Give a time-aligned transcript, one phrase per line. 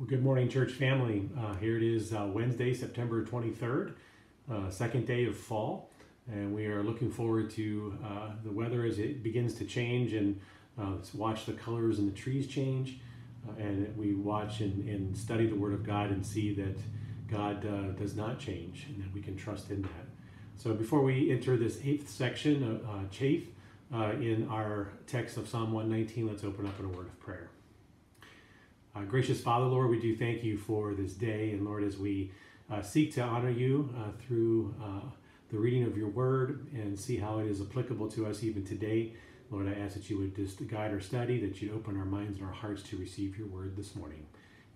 [0.00, 1.28] Well, good morning, church family.
[1.38, 3.92] Uh, here it is uh, Wednesday, September 23rd,
[4.50, 5.90] uh, second day of fall,
[6.26, 10.40] and we are looking forward to uh, the weather as it begins to change and
[10.80, 12.98] uh, watch the colors in the trees change.
[13.46, 16.78] Uh, and we watch and, and, study the Word of God and see that
[17.30, 17.60] God
[17.98, 20.06] does not change and that we can trust in that.
[20.56, 23.48] So before we enter this eighth section, uh, chafe,
[23.92, 27.50] in our text of Psalm 119, let's open up in a word of prayer.
[28.94, 31.52] Uh, gracious Father, Lord, we do thank you for this day.
[31.52, 32.32] And Lord, as we
[32.70, 35.02] uh, seek to honor you uh, through uh,
[35.50, 39.12] the reading of your word and see how it is applicable to us even today,
[39.50, 42.38] Lord, I ask that you would just guide our study, that you'd open our minds
[42.38, 44.26] and our hearts to receive your word this morning.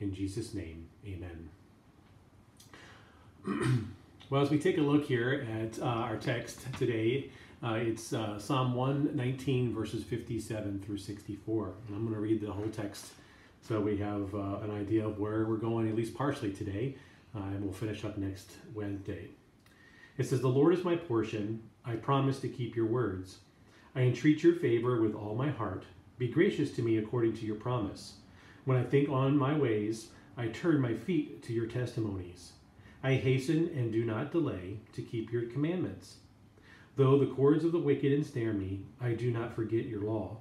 [0.00, 1.48] In Jesus' name, amen.
[4.30, 7.30] well, as we take a look here at uh, our text today,
[7.64, 11.72] uh, it's Psalm 119, verses 57 through 64.
[11.88, 13.06] And I'm going to read the whole text
[13.66, 16.96] so we have uh, an idea of where we're going, at least partially today,
[17.34, 19.30] uh, and we'll finish up next Wednesday.
[20.18, 21.62] It says, The Lord is my portion.
[21.82, 23.38] I promise to keep your words.
[23.94, 25.84] I entreat your favor with all my heart.
[26.18, 28.14] Be gracious to me according to your promise.
[28.66, 32.52] When I think on my ways, I turn my feet to your testimonies.
[33.02, 36.16] I hasten and do not delay to keep your commandments.
[36.96, 40.38] Though the cords of the wicked ensnare me, I do not forget your law.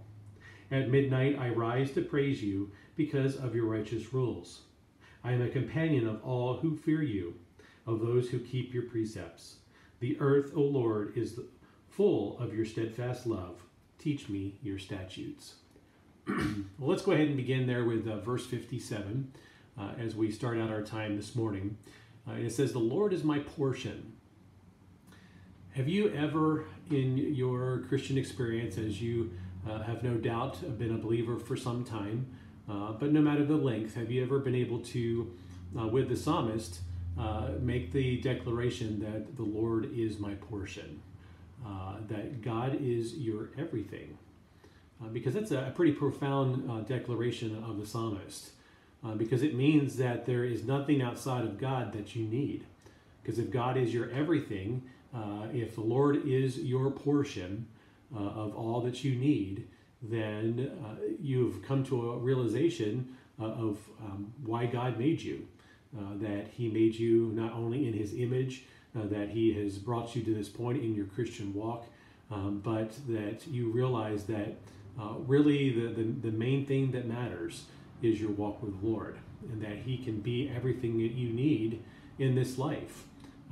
[0.72, 4.62] At midnight I rise to praise you because of your righteous rules.
[5.24, 7.36] I am a companion of all who fear you,
[7.88, 9.58] of those who keep your precepts.
[10.00, 11.40] The earth, O Lord, is
[11.90, 13.62] full of your steadfast love.
[14.00, 15.56] Teach me your statutes.
[16.28, 19.32] well, let's go ahead and begin there with uh, verse 57
[19.80, 21.78] uh, as we start out our time this morning.
[22.28, 24.14] Uh, it says, The Lord is my portion.
[25.72, 29.32] Have you ever, in your Christian experience, as you
[29.70, 32.28] uh, have no doubt been a believer for some time,
[32.70, 35.32] uh, but no matter the length, have you ever been able to,
[35.78, 36.80] uh, with the psalmist,
[37.20, 41.02] uh, make the declaration that the Lord is my portion,
[41.66, 44.18] uh, that God is your everything?
[45.02, 48.52] Uh, because that's a pretty profound declaration of the psalmist,
[49.18, 52.64] because it means that there is nothing outside of God that you need.
[53.22, 54.84] Because if God is your everything,
[55.52, 57.68] if the Lord is your portion
[58.16, 59.68] of all that you need,
[60.04, 65.48] then uh, you've come to a realization uh, of um, why God made you.
[65.98, 68.64] Uh, that He made you not only in His image,
[68.96, 71.86] uh, that He has brought you to this point in your Christian walk,
[72.32, 74.56] um, but that you realize that
[75.00, 77.66] uh, really the, the, the main thing that matters
[78.02, 79.18] is your walk with the Lord,
[79.52, 81.84] and that He can be everything that you need
[82.18, 83.04] in this life.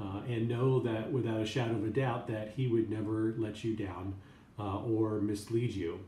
[0.02, 3.64] Uh, and know that without a shadow of a doubt that He would never let
[3.64, 4.16] you down
[4.58, 6.00] or mislead you.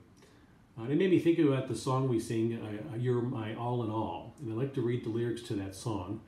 [0.79, 3.91] Uh, it made me think about the song we sing, uh, You're My All in
[3.91, 4.35] All.
[4.41, 6.22] And I like to read the lyrics to that song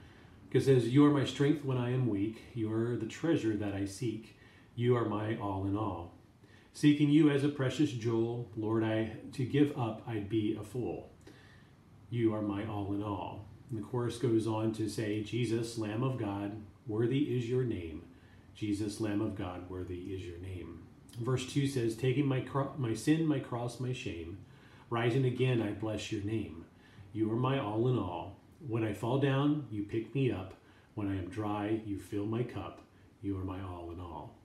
[0.48, 2.44] because it says, You are my strength when I am weak.
[2.54, 4.38] You are the treasure that I seek.
[4.76, 6.14] You are my all in all.
[6.74, 11.10] Seeking you as a precious jewel, Lord, I to give up I'd be a fool.
[12.10, 13.48] You are my all in all.
[13.70, 18.04] And the chorus goes on to say, Jesus, Lamb of God, worthy is your name.
[18.54, 20.85] Jesus, Lamb of God, worthy is your name.
[21.20, 24.38] Verse 2 says, Taking my, cro- my sin, my cross, my shame,
[24.90, 26.66] rising again, I bless your name.
[27.14, 28.38] You are my all in all.
[28.68, 30.54] When I fall down, you pick me up.
[30.96, 32.82] When I am dry, you fill my cup.
[33.22, 34.36] You are my all in all.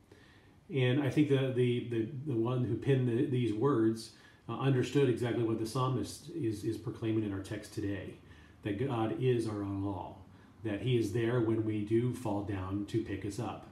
[0.72, 4.12] And I think the, the, the, the one who penned the, these words
[4.48, 8.14] uh, understood exactly what the psalmist is, is proclaiming in our text today
[8.62, 10.24] that God is our all,
[10.64, 13.66] that He is there when we do fall down to pick us up.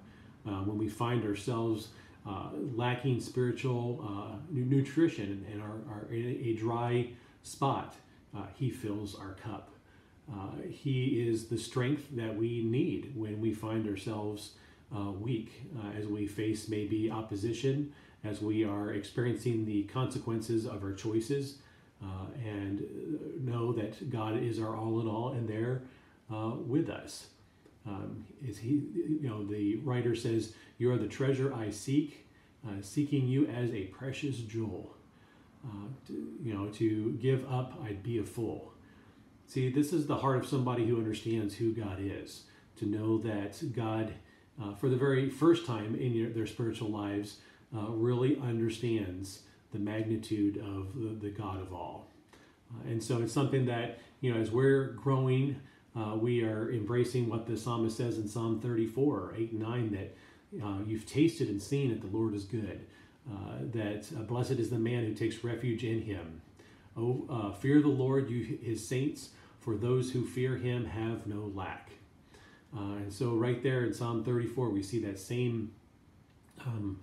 [0.47, 1.89] Uh, when we find ourselves
[2.29, 7.09] uh, lacking spiritual uh, nutrition and are, are in a dry
[7.43, 7.95] spot,
[8.37, 9.71] uh, He fills our cup.
[10.31, 14.53] Uh, he is the strength that we need when we find ourselves
[14.95, 15.67] uh, weak,
[15.97, 17.95] as we face maybe opposition,
[18.25, 21.57] as we are experiencing the consequences of our choices,
[22.45, 22.87] and
[23.41, 25.81] know that God is our all in all and there
[26.67, 27.29] with us.
[27.89, 32.27] Um, is he, you know, the writer says, You are the treasure I seek,
[32.67, 34.95] uh, seeking you as a precious jewel.
[35.65, 36.13] Uh, to,
[36.43, 38.73] you know, to give up, I'd be a fool.
[39.47, 42.45] See, this is the heart of somebody who understands who God is,
[42.77, 44.15] to know that God,
[44.63, 47.39] uh, for the very first time in your, their spiritual lives,
[47.77, 49.41] uh, really understands
[49.73, 52.09] the magnitude of the, the God of all.
[52.71, 55.57] Uh, and so it's something that, you know, as we're growing,
[55.99, 60.65] uh, we are embracing what the psalmist says in Psalm 34, 8 and 9, that
[60.65, 62.87] uh, you've tasted and seen that the Lord is good,
[63.31, 66.41] uh, that uh, blessed is the man who takes refuge in him.
[66.97, 69.31] Oh, fear the Lord, you his saints,
[69.61, 71.91] for those who fear him have no lack.
[72.77, 75.71] Uh, and so, right there in Psalm 34, we see that same
[76.67, 76.99] um,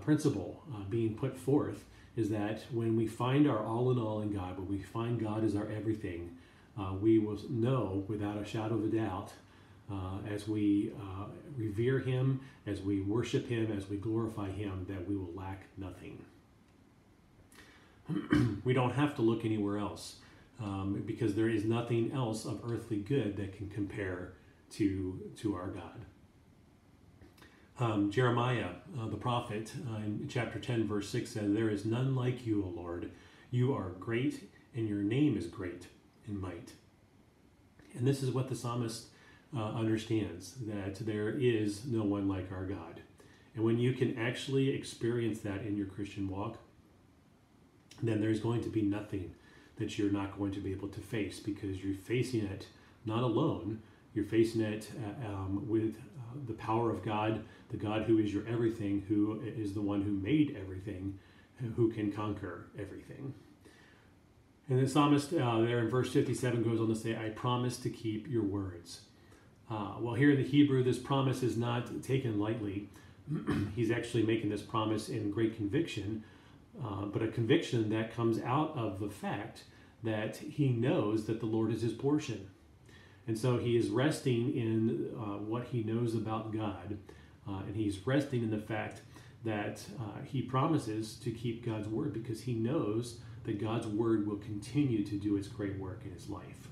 [0.00, 1.84] principle being put forth
[2.16, 5.44] is that when we find our all in all in God, when we find God
[5.44, 6.36] as our everything,
[6.78, 9.32] uh, we will know without a shadow of a doubt
[9.90, 11.24] uh, as we uh,
[11.56, 16.24] revere Him, as we worship Him, as we glorify Him, that we will lack nothing.
[18.64, 20.16] we don't have to look anywhere else
[20.60, 24.34] um, because there is nothing else of earthly good that can compare
[24.72, 26.04] to, to our God.
[27.78, 28.68] Um, Jeremiah,
[29.00, 32.62] uh, the prophet, uh, in chapter 10, verse 6 says, There is none like you,
[32.62, 33.10] O Lord.
[33.50, 35.86] You are great, and your name is great
[36.30, 36.72] in might.
[37.96, 39.06] And this is what the psalmist
[39.56, 43.00] uh, understands that there is no one like our God.
[43.54, 46.58] And when you can actually experience that in your Christian walk,
[48.02, 49.34] then there's going to be nothing
[49.76, 52.66] that you're not going to be able to face because you're facing it
[53.04, 53.80] not alone,
[54.14, 58.32] you're facing it uh, um, with uh, the power of God, the God who is
[58.32, 61.18] your everything, who is the one who made everything,
[61.76, 63.34] who can conquer everything.
[64.70, 67.90] And the psalmist uh, there in verse 57 goes on to say, I promise to
[67.90, 69.00] keep your words.
[69.68, 72.88] Uh, well, here in the Hebrew, this promise is not taken lightly.
[73.74, 76.22] He's actually making this promise in great conviction,
[76.80, 79.64] uh, but a conviction that comes out of the fact
[80.04, 82.48] that he knows that the Lord is his portion.
[83.26, 86.96] And so he is resting in uh, what he knows about God,
[87.48, 89.02] uh, and he's resting in the fact
[89.44, 93.18] that uh, he promises to keep God's word because he knows
[93.50, 96.68] that God's word will continue to do its great work in his life.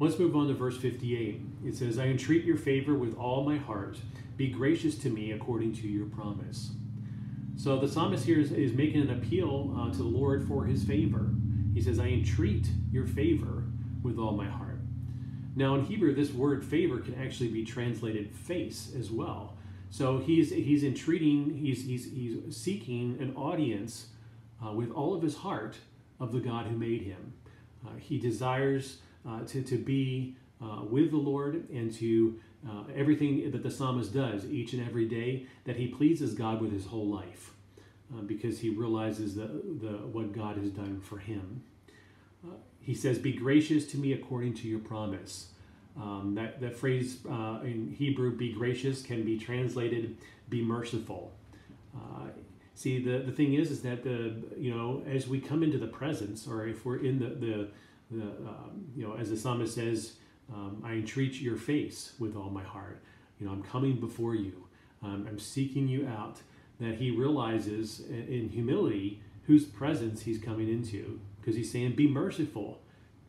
[0.00, 1.40] Let's move on to verse 58.
[1.64, 3.98] It says, I entreat your favor with all my heart.
[4.36, 6.70] Be gracious to me according to your promise.
[7.56, 10.82] So the psalmist here is, is making an appeal uh, to the Lord for his
[10.82, 11.30] favor.
[11.74, 13.64] He says, I entreat your favor
[14.02, 14.78] with all my heart.
[15.54, 19.56] Now, in Hebrew, this word favor can actually be translated face as well.
[19.90, 24.06] So he's, he's entreating, he's, he's, he's seeking an audience
[24.64, 25.76] uh, with all of his heart
[26.18, 27.32] of the God who made him.
[27.84, 28.98] Uh, he desires
[29.28, 34.12] uh, to, to be uh, with the Lord and to uh, everything that the psalmist
[34.12, 37.52] does each and every day, that he pleases God with his whole life
[38.14, 41.62] uh, because he realizes the, the, what God has done for him.
[42.44, 45.48] Uh, he says, Be gracious to me according to your promise.
[45.96, 50.16] Um, that, that phrase uh, in Hebrew, be gracious, can be translated,
[50.48, 51.32] be merciful.
[52.80, 55.86] See, the, the thing is, is that the, you know, as we come into the
[55.86, 57.68] presence, or if we're in the, the
[58.10, 60.14] the, um, you know, as the psalmist says,
[60.52, 63.00] um, I entreat your face with all my heart.
[63.38, 64.66] You know, I'm coming before you.
[65.02, 66.38] Um, I'm seeking you out.
[66.80, 71.20] That he realizes in humility whose presence he's coming into.
[71.40, 72.80] Because he's saying, Be merciful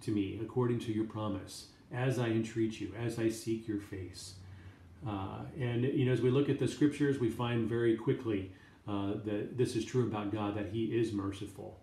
[0.01, 4.35] to me according to your promise, as I entreat you, as I seek your face.
[5.05, 8.51] Uh, and, you know, as we look at the scriptures, we find very quickly
[8.87, 11.79] uh, that this is true about God, that he is merciful.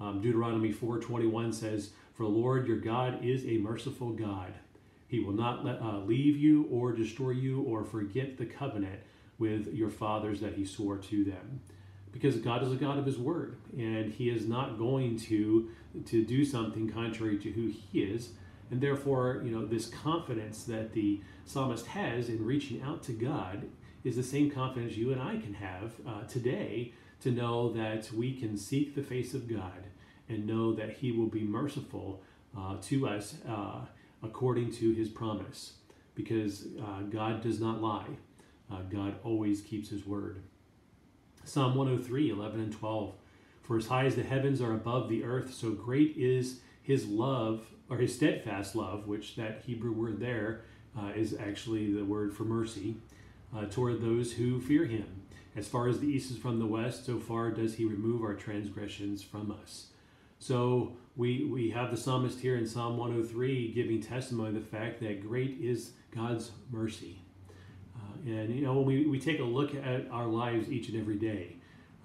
[0.00, 4.52] Um, Deuteronomy 4.21 says, for Lord your God is a merciful God.
[5.08, 9.00] He will not let, uh, leave you or destroy you or forget the covenant
[9.38, 11.60] with your fathers that he swore to them.
[12.12, 15.70] Because God is a God of his word, and he is not going to,
[16.04, 18.32] to do something contrary to who he is.
[18.70, 23.64] And therefore, you know, this confidence that the psalmist has in reaching out to God
[24.04, 28.34] is the same confidence you and I can have uh, today to know that we
[28.34, 29.84] can seek the face of God
[30.28, 32.22] and know that He will be merciful
[32.56, 33.80] uh, to us uh,
[34.22, 35.74] according to His promise.
[36.14, 38.08] Because uh, God does not lie,
[38.70, 40.42] uh, God always keeps His word.
[41.44, 43.12] Psalm 103, 11 and 12.
[43.62, 47.66] For as high as the heavens are above the earth, so great is His love,
[47.88, 50.62] or His steadfast love, which that Hebrew word there
[50.98, 52.96] uh, is actually the word for mercy,
[53.56, 55.22] uh, toward those who fear Him.
[55.56, 58.34] As far as the east is from the west, so far does He remove our
[58.34, 59.88] transgressions from us.
[60.38, 65.00] So we, we have the psalmist here in Psalm 103 giving testimony of the fact
[65.00, 67.20] that great is God's mercy.
[67.94, 70.98] Uh, and, you know, when we, we take a look at our lives each and
[70.98, 71.56] every day,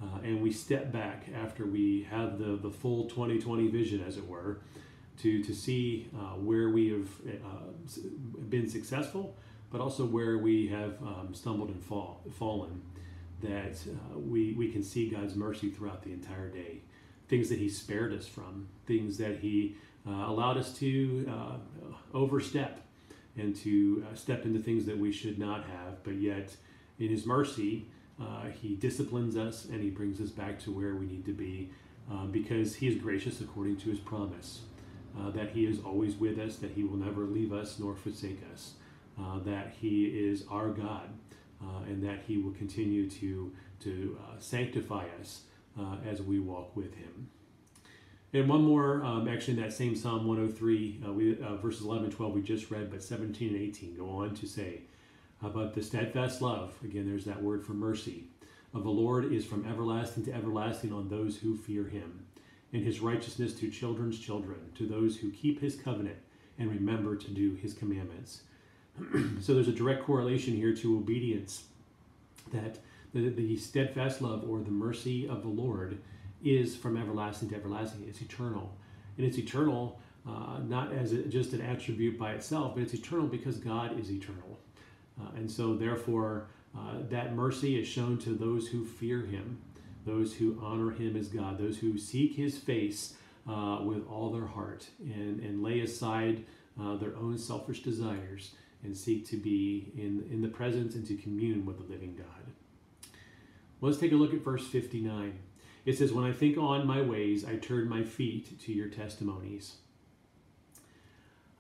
[0.04, 4.28] uh, and we step back after we have the, the full 2020 vision, as it
[4.28, 4.60] were,
[5.22, 9.38] to, to see uh, where we have uh, been successful,
[9.72, 12.82] but also where we have um, stumbled and fall, fallen,
[13.42, 16.82] that uh, we, we can see God's mercy throughout the entire day
[17.28, 19.76] things that he spared us from, things that he
[20.08, 21.58] uh, allowed us to uh,
[22.14, 22.82] overstep
[23.38, 26.56] and to uh, step into things that we should not have, but yet
[27.00, 27.86] in his mercy,
[28.22, 31.70] uh, he disciplines us and he brings us back to where we need to be
[32.12, 34.62] uh, because he is gracious according to his promise.
[35.18, 38.42] uh, that He is always with us, that He will never leave us nor forsake
[38.54, 38.74] us,
[39.20, 41.10] uh, that He is our God,
[41.62, 45.42] uh, and that He will continue to, to uh, sanctify us
[45.80, 47.30] uh, as we walk with Him.
[48.34, 52.14] And one more, um, actually, in that same Psalm 103, uh, we, verses 11 and
[52.14, 54.82] 12 we just read, but 17 and 18 go on to say,
[55.42, 58.26] about the steadfast love, again, there's that word for mercy,
[58.74, 62.26] of the Lord is from everlasting to everlasting on those who fear him
[62.74, 66.18] and his righteousness to children's children, to those who keep his covenant
[66.60, 68.42] and remember to do his commandments.
[69.42, 71.66] so there's a direct correlation here to obedience,
[72.54, 72.80] that
[73.14, 75.98] the, the steadfast love or the mercy of the Lord
[76.44, 78.06] is from everlasting to everlasting.
[78.08, 78.72] It's eternal.
[79.18, 83.28] And it's eternal uh, not as a, just an attribute by itself, but it's eternal
[83.28, 84.60] because God is eternal.
[85.22, 89.60] Uh, and so, therefore, uh, that mercy is shown to those who fear him
[90.06, 93.16] those who honor him as God, those who seek his face
[93.50, 96.46] uh, with all their heart and, and lay aside
[96.80, 98.52] uh, their own selfish desires
[98.86, 102.28] and seek to be in, in the presence and to commune with the living God.
[103.82, 105.38] Let's take a look at verse 59.
[105.86, 109.76] It says, When I think on my ways, I turn my feet to your testimonies.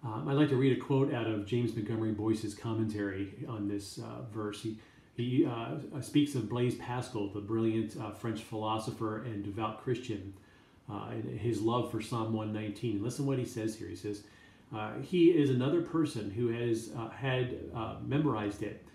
[0.03, 3.97] Um, I'd like to read a quote out of James Montgomery Boice's commentary on this
[3.97, 4.61] uh, verse.
[4.61, 4.77] He,
[5.15, 10.33] he uh, speaks of Blaise Pascal, the brilliant uh, French philosopher and devout Christian,
[10.89, 13.03] uh, and his love for Psalm 119.
[13.03, 13.87] Listen what he says here.
[13.87, 14.23] He says,
[14.75, 18.85] uh, He is another person who has uh, had uh, memorized it,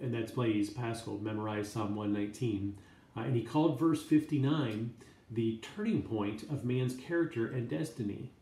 [0.00, 2.76] and that's Blaise Pascal, memorized Psalm 119.
[3.16, 4.92] and he called verse 59
[5.30, 8.32] the turning point of man's character and destiny.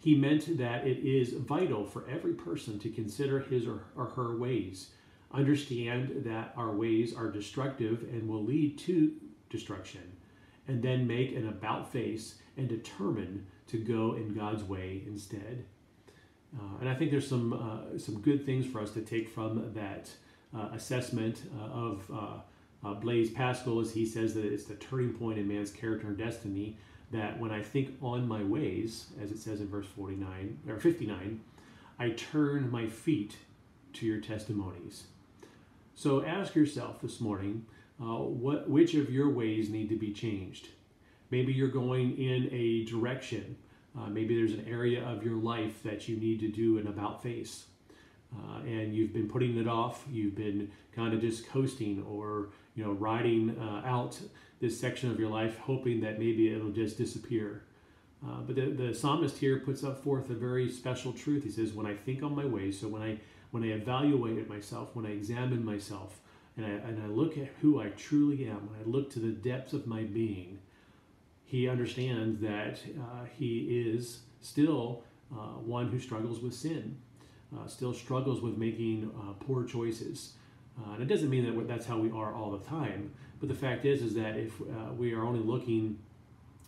[0.00, 4.36] He meant that it is vital for every person to consider his or, or her
[4.36, 4.90] ways
[5.32, 9.12] understand that our ways are destructive and will lead to
[9.50, 10.16] destruction,
[10.68, 15.64] and then make an about face and determine to go in God's way instead.
[16.54, 19.72] Uh, and I think there's some uh, some good things for us to take from
[19.74, 20.10] that
[20.56, 25.12] uh, assessment uh, of uh, uh, Blaise Pascal, as he says that it's the turning
[25.12, 26.76] point in man's character and destiny.
[27.12, 31.40] That when I think on my ways, as it says in verse 49 or 59,
[31.98, 33.36] I turn my feet
[33.94, 35.04] to your testimonies.
[35.94, 37.64] So ask yourself this morning,
[37.98, 40.68] what, which of your ways need to be changed?
[41.30, 43.56] Maybe you're going in a direction.
[43.98, 47.22] Uh, maybe there's an area of your life that you need to do an about
[47.22, 47.66] face.
[48.34, 50.04] Uh, and you've been putting it off.
[50.10, 54.18] You've been kind of just coasting or, you know, riding uh, out
[54.60, 57.62] this section of your life, hoping that maybe it'll just disappear.
[58.26, 61.44] Uh, but the, the psalmist here puts up forth a very special truth.
[61.44, 63.18] He says, When I think on my ways, so when I
[63.50, 66.20] when I evaluate myself, when I examine myself,
[66.56, 69.30] and I, and I look at who I truly am, when I look to the
[69.30, 70.58] depths of my being,
[71.46, 76.96] he understands that uh, he is still uh, one who struggles with sin,
[77.56, 80.32] uh, still struggles with making uh, poor choices.
[80.78, 83.54] Uh, and it doesn't mean that that's how we are all the time, but the
[83.54, 85.96] fact is, is that if uh, we are only looking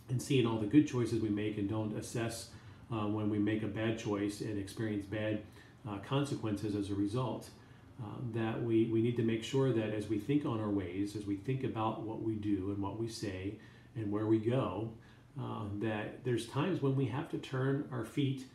[0.07, 2.49] and seeing all the good choices we make and don't assess
[2.89, 5.43] when we make a bad choice and experience bad
[6.03, 7.49] consequences as a result.
[8.33, 11.25] That we, we need to make sure that as we think on our ways, as
[11.25, 13.59] we think about what we do and what we say
[13.95, 14.91] and where we go,
[15.39, 18.45] uh, that there's times when we have to turn our feet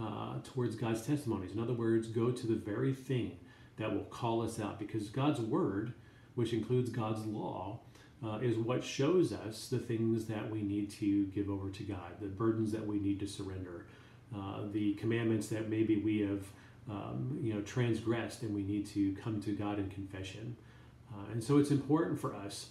[0.00, 1.52] uh, towards God's testimonies.
[1.52, 3.36] In other words, go to the very thing
[3.76, 5.92] that will call us out because God's word,
[6.34, 7.80] which includes God's law,
[8.24, 12.20] uh, is what shows us the things that we need to give over to God,
[12.20, 13.86] the burdens that we need to surrender,
[14.34, 16.42] uh, the commandments that maybe we have
[16.90, 20.56] um, you know, transgressed and we need to come to God in confession.
[21.12, 22.70] Uh, and so it's important for us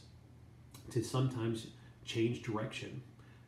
[0.92, 1.68] to sometimes
[2.08, 3.02] change direction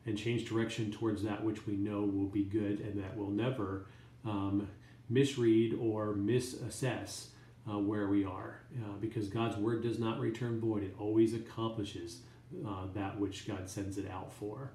[0.05, 3.87] and change direction towards that which we know will be good and that will never
[4.25, 4.67] um,
[5.09, 7.29] misread or misassess
[7.69, 8.61] uh, where we are.
[8.77, 12.21] Uh, because God's word does not return void, it always accomplishes
[12.67, 14.71] uh, that which God sends it out for.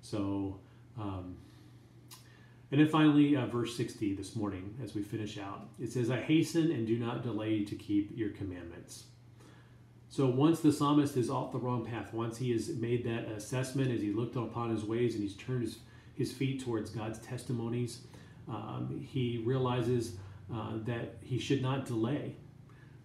[0.00, 0.58] So,
[0.98, 1.36] um,
[2.70, 6.20] and then finally, uh, verse 60 this morning, as we finish out, it says, I
[6.20, 9.04] hasten and do not delay to keep your commandments.
[10.12, 13.90] So once the psalmist is off the wrong path, once he has made that assessment
[13.90, 15.78] as he looked upon his ways and he's turned his,
[16.14, 18.02] his feet towards God's testimonies,
[18.46, 20.16] um, he realizes
[20.54, 22.36] uh, that he should not delay,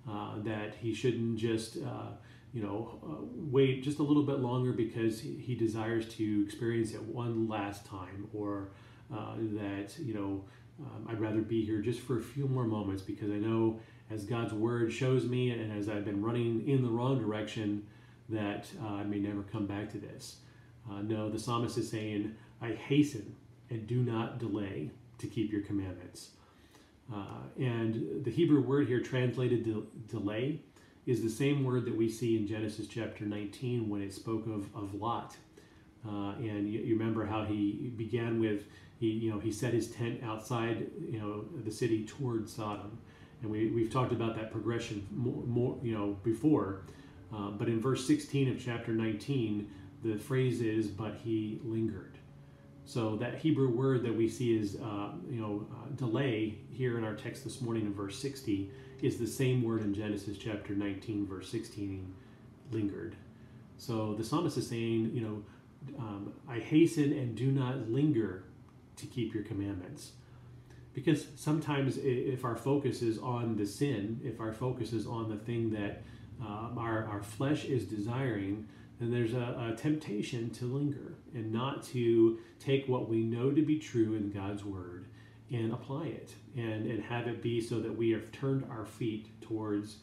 [0.06, 2.10] uh, that he shouldn't just, uh,
[2.54, 7.02] you know, uh, wait just a little bit longer because he, desires to experience it
[7.02, 8.72] one last time or
[9.14, 10.44] uh, that you know
[10.82, 14.24] um, I'd rather be here just for a few more moments because I know as
[14.24, 17.86] God's word shows me and as I've been running in the wrong direction
[18.30, 20.38] that uh, I may never come back to this.
[20.90, 23.36] Uh, no, the psalmist is saying, I hasten
[23.70, 26.32] and do not delay to keep your commandments.
[27.14, 30.60] Uh, and the Hebrew word here translated de- delay
[31.06, 34.68] is the same word that we see in Genesis chapter 19 when it spoke of,
[34.76, 35.36] of Lot.
[36.06, 38.66] Uh, and you, you, remember how he began with
[39.00, 42.98] he you know he set his tent outside you know the city toward Sodom,
[43.42, 46.82] and we we've talked about that progression more, more you know before,
[47.34, 49.70] uh, but in verse 16 of chapter 19
[50.04, 52.18] the phrase is but he lingered.
[52.86, 57.04] So that Hebrew word that we see is, uh, you know, uh, delay here in
[57.04, 61.28] our text this morning in verse 60 is the same word in Genesis chapter 19,
[61.28, 62.14] verse 16,
[62.72, 63.18] lingered.
[63.78, 65.44] So the psalmist is saying, you know,
[66.00, 68.46] um, I hasten and do not linger
[68.96, 70.14] to keep your commandments.
[70.98, 75.36] Because sometimes if our focus is on the sin, if our focus is on the
[75.36, 76.02] thing that
[76.42, 78.68] um, our, our flesh is desiring,
[79.00, 83.62] then there's a, a, temptation to linger and not to take what we know to
[83.62, 85.06] be true in God's word
[85.52, 89.40] and apply it and, and have it be so that we have turned our feet
[89.40, 89.98] towards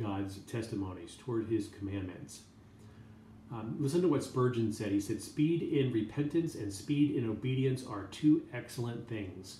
[0.00, 2.40] God's testimonies, toward his commandments.
[3.52, 4.92] Um, listen to what Spurgeon said.
[4.92, 9.58] He said, Speed in repentance and speed in obedience are two excellent things.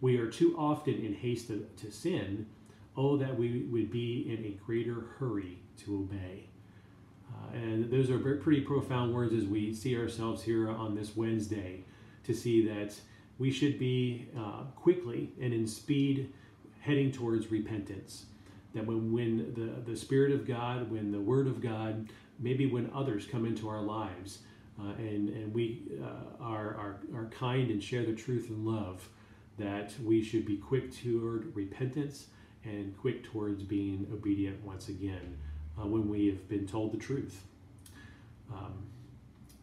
[0.00, 2.46] We are too often in haste to, to sin.
[2.96, 6.48] Oh, that we would be in a greater hurry to obey.
[7.28, 11.84] Uh, and those are pretty profound words as we see ourselves here on this Wednesday
[12.24, 12.94] to see that
[13.38, 16.32] we should be uh, quickly and in speed
[16.80, 18.26] heading towards repentance.
[18.74, 22.08] That when, when the, the Spirit of God, when the Word of God,
[22.38, 24.40] maybe when others come into our lives
[24.80, 29.08] uh, and, and we uh, are, are, are kind and share the truth and love,
[29.58, 32.26] that we should be quick toward repentance
[32.64, 35.38] and quick towards being obedient once again
[35.78, 37.42] uh, when we have been told the truth.
[38.52, 38.86] Um,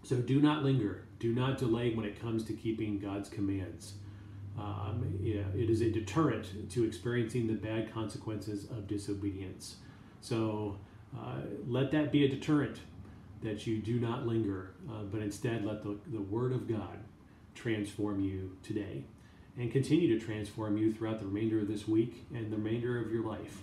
[0.03, 3.93] so do not linger, do not delay when it comes to keeping God's commands.
[4.57, 9.77] Um, yeah, it is a deterrent to experiencing the bad consequences of disobedience.
[10.19, 10.77] So
[11.17, 12.79] uh, let that be a deterrent
[13.41, 16.99] that you do not linger, uh, but instead let the, the Word of God
[17.55, 19.03] transform you today
[19.57, 23.11] and continue to transform you throughout the remainder of this week and the remainder of
[23.11, 23.61] your life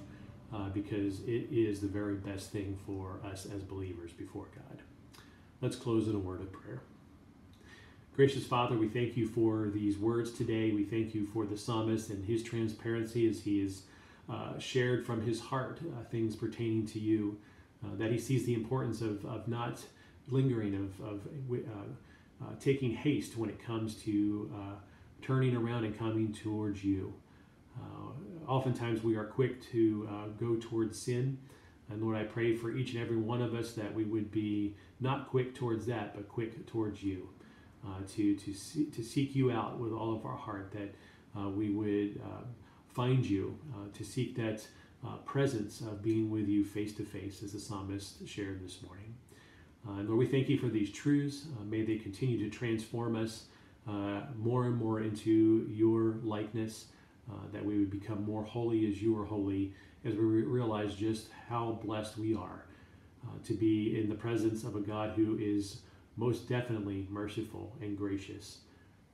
[0.54, 4.82] uh, because it is the very best thing for us as believers before God.
[5.60, 6.80] Let's close in a word of prayer.
[8.14, 10.72] Gracious Father, we thank you for these words today.
[10.72, 13.82] We thank you for the psalmist and his transparency as he is
[14.28, 17.38] uh, shared from his heart uh, things pertaining to you,
[17.84, 19.80] uh, that he sees the importance of, of not
[20.30, 21.20] lingering, of, of
[21.52, 24.50] uh, uh, taking haste when it comes to
[25.22, 27.14] turning around and coming towards you.
[28.46, 31.38] oftentimes we are quick to go towards sin.
[31.90, 34.76] And Lord, I pray for each and every one of us that we would be
[35.00, 37.28] not quick towards that, but quick towards you.
[37.86, 40.94] Uh, to to see, to seek you out with all of our heart, that
[41.38, 42.42] uh, we would uh,
[42.88, 44.66] find you, uh, to seek that
[45.06, 49.14] uh, presence of being with you face to face, as the psalmist shared this morning.
[49.88, 51.46] Uh, Lord, we thank you for these truths.
[51.64, 53.44] may they continue to transform us
[53.88, 56.88] Uh, more and more into your likeness,
[57.30, 59.72] uh, that we would become more holy as you are holy,
[60.04, 62.66] as we re- realize just how blessed we are
[63.24, 65.80] uh, to be in the presence of a God who is
[66.16, 68.58] most definitely merciful and gracious.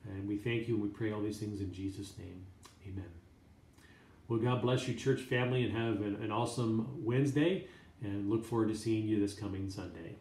[0.07, 2.45] And we thank you and we pray all these things in Jesus' name.
[2.87, 3.11] Amen.
[4.29, 7.69] Well, God bless you, church family, and have an, an awesome Wednesday.
[8.03, 10.17] And look forward to seeing you this coming Sunday.